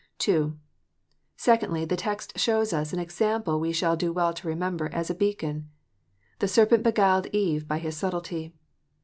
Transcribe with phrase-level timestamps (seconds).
[0.27, 0.53] II.
[1.37, 5.13] Secondly, the text shows us an example ice shall do well to remember, as a
[5.13, 5.69] beacon:"
[6.39, 8.51] The serpent beguiled Eve by his subtilty."